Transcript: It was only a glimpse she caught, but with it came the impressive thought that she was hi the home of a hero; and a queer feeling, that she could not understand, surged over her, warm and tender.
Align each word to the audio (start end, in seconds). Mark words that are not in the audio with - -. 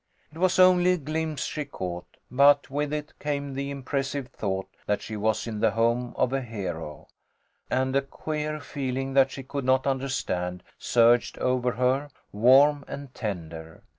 It 0.33 0.39
was 0.39 0.57
only 0.57 0.93
a 0.93 0.97
glimpse 0.97 1.45
she 1.45 1.63
caught, 1.63 2.17
but 2.31 2.71
with 2.71 2.91
it 2.91 3.13
came 3.19 3.53
the 3.53 3.69
impressive 3.69 4.29
thought 4.29 4.67
that 4.87 5.03
she 5.03 5.15
was 5.15 5.45
hi 5.45 5.51
the 5.51 5.69
home 5.69 6.15
of 6.17 6.33
a 6.33 6.41
hero; 6.41 7.07
and 7.69 7.95
a 7.95 8.01
queer 8.01 8.59
feeling, 8.59 9.13
that 9.13 9.29
she 9.29 9.43
could 9.43 9.63
not 9.63 9.85
understand, 9.85 10.63
surged 10.79 11.37
over 11.37 11.73
her, 11.73 12.09
warm 12.31 12.83
and 12.87 13.13
tender. 13.13 13.83